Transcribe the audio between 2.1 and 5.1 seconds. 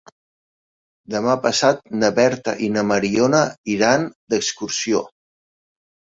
Berta i na Mariona iran d'excursió.